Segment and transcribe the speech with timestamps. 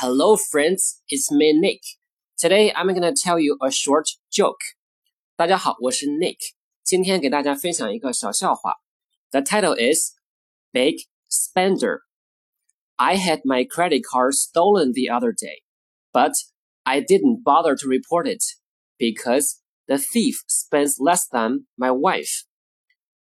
[0.00, 1.02] Hello, friends.
[1.10, 1.82] It's me, Nick.
[2.38, 4.56] Today, I'm gonna tell you a short joke.
[5.36, 6.38] 大家好，我是 Nick。
[6.82, 8.76] 今天给大家分享一个小笑话。
[9.30, 10.14] The title is
[10.72, 11.98] Big Spender.
[12.96, 15.64] I had my credit card stolen the other day,
[16.12, 16.32] but
[16.84, 18.42] I didn't bother to report it
[18.96, 22.44] because the thief spends less than my wife.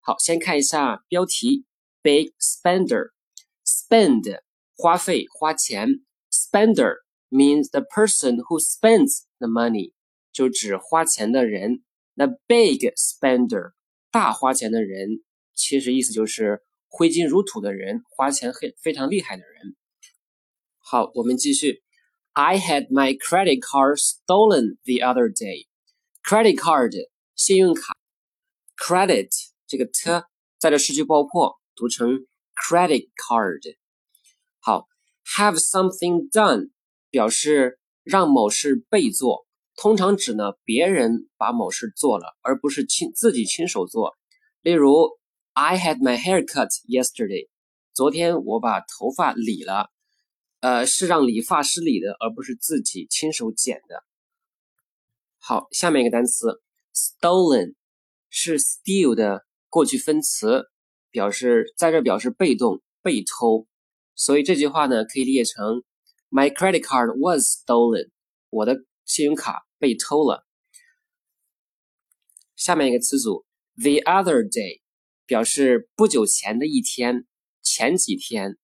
[0.00, 1.64] 好，先看一下标题：
[2.02, 4.40] Big Spender。Spend
[4.76, 6.04] 花费花钱
[6.50, 6.96] ，Spender
[7.30, 9.92] means the person who spends the money，
[10.32, 11.82] 就指花钱的人。
[12.14, 13.72] 那 Big Spender
[14.10, 15.22] 大花钱的人，
[15.54, 19.76] 其实意思就是挥金如土的人，花钱很非常厉害的人。
[20.78, 21.82] 好，我们继续。
[22.32, 25.66] I had my credit card stolen the other day.
[26.22, 26.92] Credit card
[27.34, 27.94] 信用卡，
[28.76, 29.30] credit
[29.66, 30.24] 这个 t
[30.58, 33.76] 在这失去爆破，读成 credit card。
[34.58, 34.86] 好
[35.37, 36.71] ，have something done
[37.09, 44.15] 表示让某事被做，通常指呢别人把某事做了，而不是亲自己亲手做。
[44.61, 45.09] 例如
[45.53, 47.49] ，I had my hair cut yesterday。
[47.93, 49.89] 昨天我把头发理了，
[50.61, 54.03] 呃，是让理发师理的，而不是自己亲手剪的。
[55.37, 56.61] 好，下面一个单词
[56.93, 57.75] ，stolen
[58.29, 60.65] 是 steal 的过去分词，
[61.09, 63.67] 表示在这表示被动，被偷。
[64.15, 65.83] 所以这句话呢，可以理解成
[66.29, 68.09] My credit card was stolen。
[68.49, 70.45] 我的信用卡被偷了。
[72.55, 73.45] 下面一个词组
[73.75, 74.81] the other day
[75.25, 77.25] 表示不久前的一天，
[77.63, 78.57] 前几天，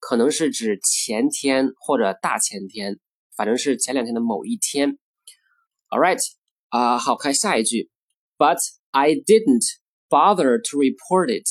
[0.00, 2.98] 可能是指前天或者大前天，
[3.36, 4.98] 反正是前两天的某一天。
[5.88, 6.20] All right，
[6.70, 7.90] 啊，好看下一句
[8.36, 8.58] ，But
[8.90, 9.64] I didn't
[10.08, 11.46] bother to report it。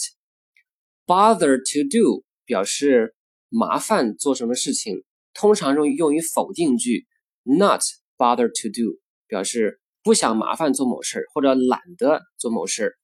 [1.06, 3.16] Bother to do 表示
[3.56, 5.04] 麻烦做什么事情，
[5.36, 7.06] 通常用用于否定句
[7.44, 7.82] ，not
[8.18, 12.98] bother to do 表示不想麻烦做某事或者懒得做某事。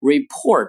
[0.00, 0.68] report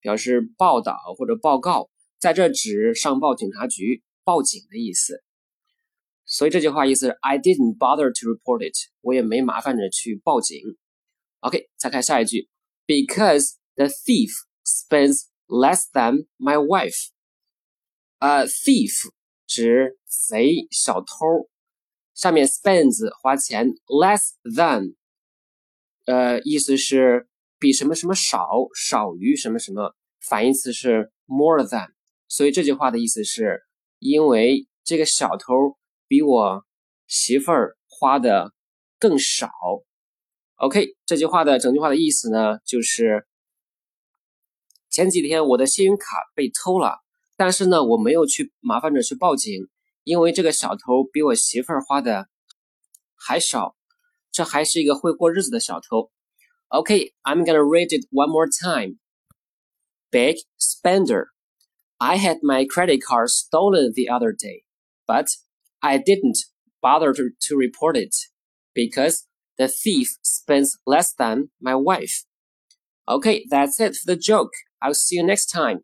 [0.00, 5.22] 表示报道或者报告，在这指上报警察局报警的意思。
[6.24, 10.60] 所以这句话意思是 I didn't bother to report it，我也没麻烦着去报警。
[11.38, 12.48] OK，再看下一句
[12.84, 14.32] ，Because the thief
[14.64, 17.13] spends less than my wife。
[18.18, 19.10] 呃，thief
[19.46, 21.48] 指贼、小偷。
[22.14, 24.94] 下面 spends 花钱，less than，
[26.04, 29.96] 呃，意思是比什么什么少，少于什么什么。
[30.20, 31.88] 反义词是 more than。
[32.28, 33.62] 所以这句话的意思是，
[33.98, 35.76] 因为这个小偷
[36.06, 36.64] 比我
[37.08, 38.54] 媳妇儿花的
[38.98, 39.50] 更少。
[40.54, 43.26] OK，这句话的整句话的意思呢，就是
[44.88, 47.03] 前几天我的信用卡被偷了。
[47.37, 49.67] 但是呢，我没有去麻烦着去报警，
[50.03, 52.27] 因为这个小偷比我媳妇儿花的
[53.15, 53.75] 还少，
[54.31, 56.11] 这还是一个会过日子的小偷。
[56.69, 58.99] Okay, I'm gonna read it one more time.
[60.11, 61.27] Big spender.
[61.97, 64.63] I had my credit card stolen the other day,
[65.05, 65.27] but
[65.79, 66.37] I didn't
[66.81, 68.15] bother to, to report it
[68.73, 69.25] because
[69.57, 72.25] the thief spends less than my wife.
[73.07, 74.51] Okay, that's it for the joke.
[74.81, 75.83] I'll see you next time.